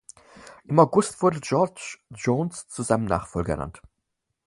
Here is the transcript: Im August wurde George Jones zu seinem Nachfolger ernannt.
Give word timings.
Im 0.63 0.79
August 0.79 1.21
wurde 1.21 1.39
George 1.39 1.99
Jones 2.09 2.67
zu 2.67 2.81
seinem 2.81 3.05
Nachfolger 3.05 3.51
ernannt. 3.51 3.83